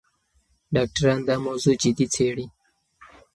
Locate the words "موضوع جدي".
1.45-2.05